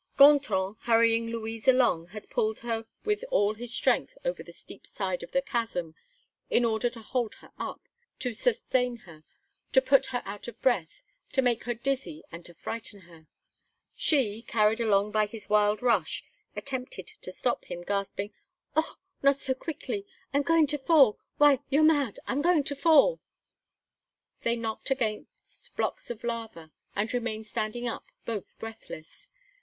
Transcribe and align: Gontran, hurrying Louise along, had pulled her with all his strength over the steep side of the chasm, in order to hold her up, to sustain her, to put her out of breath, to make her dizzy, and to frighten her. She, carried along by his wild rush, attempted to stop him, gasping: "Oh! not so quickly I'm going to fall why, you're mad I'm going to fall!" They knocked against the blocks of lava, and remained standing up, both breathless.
Gontran, 0.17 0.77
hurrying 0.85 1.27
Louise 1.27 1.67
along, 1.67 2.07
had 2.07 2.31
pulled 2.31 2.61
her 2.61 2.87
with 3.05 3.23
all 3.29 3.53
his 3.53 3.71
strength 3.71 4.17
over 4.25 4.41
the 4.41 4.51
steep 4.51 4.87
side 4.87 5.21
of 5.21 5.31
the 5.31 5.43
chasm, 5.43 5.93
in 6.49 6.65
order 6.65 6.89
to 6.89 7.03
hold 7.03 7.35
her 7.35 7.51
up, 7.59 7.81
to 8.17 8.33
sustain 8.33 8.95
her, 9.05 9.23
to 9.73 9.79
put 9.79 10.07
her 10.07 10.23
out 10.25 10.47
of 10.47 10.59
breath, 10.59 10.89
to 11.33 11.43
make 11.43 11.65
her 11.65 11.75
dizzy, 11.75 12.23
and 12.31 12.43
to 12.45 12.55
frighten 12.55 13.01
her. 13.01 13.27
She, 13.95 14.41
carried 14.41 14.79
along 14.81 15.11
by 15.11 15.27
his 15.27 15.49
wild 15.51 15.83
rush, 15.83 16.23
attempted 16.55 17.05
to 17.21 17.31
stop 17.31 17.65
him, 17.65 17.83
gasping: 17.83 18.33
"Oh! 18.75 18.95
not 19.21 19.35
so 19.35 19.53
quickly 19.53 20.07
I'm 20.33 20.41
going 20.41 20.65
to 20.65 20.79
fall 20.79 21.19
why, 21.37 21.59
you're 21.69 21.83
mad 21.83 22.19
I'm 22.25 22.41
going 22.41 22.63
to 22.63 22.75
fall!" 22.75 23.19
They 24.41 24.55
knocked 24.55 24.89
against 24.89 25.65
the 25.65 25.75
blocks 25.77 26.09
of 26.09 26.23
lava, 26.23 26.71
and 26.95 27.13
remained 27.13 27.45
standing 27.45 27.87
up, 27.87 28.07
both 28.25 28.57
breathless. 28.57 29.29